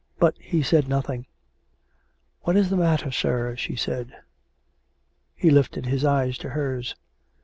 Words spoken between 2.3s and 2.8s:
What is the